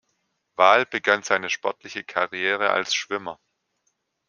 Wahl 0.55 0.87
begann 0.87 1.21
seine 1.21 1.51
sportliche 1.51 2.03
Karriere 2.03 2.71
als 2.71 2.95
Schwimmer. 2.95 3.39